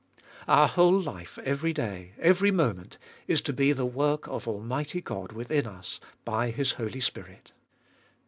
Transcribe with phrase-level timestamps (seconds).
[0.15, 0.23] 3.
[0.47, 5.31] Our whole life every day, every moment, is to be the work of Almighty God
[5.31, 7.51] within us by His holy Spirit.